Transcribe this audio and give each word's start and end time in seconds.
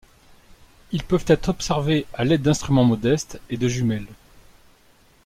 Ils 0.93 1.03
peuvent 1.03 1.25
être 1.27 1.49
observés 1.49 2.07
à 2.15 2.23
l'aide 2.23 2.41
d'instruments 2.41 2.83
modestes 2.83 3.39
et 3.51 3.57
de 3.57 3.67
jumelles. 3.67 4.07